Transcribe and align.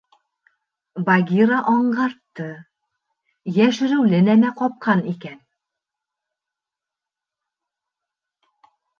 Багира 1.07 1.57
аңғартты: 1.71 2.45
йәшереүле 3.57 4.21
нәмә 4.29 4.53
ҡапҡан 4.61 5.03
икән. 5.11 5.35